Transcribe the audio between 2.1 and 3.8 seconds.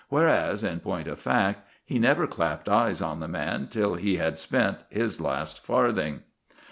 clapped eyes on the man